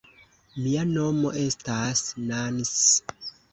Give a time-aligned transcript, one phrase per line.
[0.63, 2.03] Mia nomo estas
[2.33, 2.75] Nans.